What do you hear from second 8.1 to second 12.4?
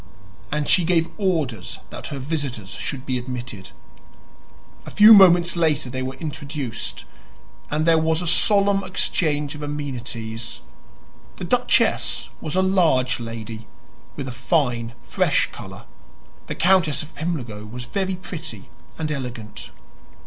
a solemn exchange of amenities. The duchess